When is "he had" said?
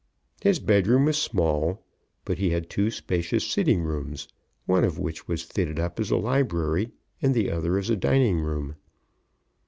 2.39-2.71